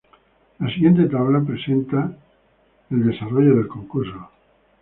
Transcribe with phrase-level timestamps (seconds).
[0.57, 2.11] La siguiente tabla presenta
[2.89, 4.29] el desarrollo del concurso.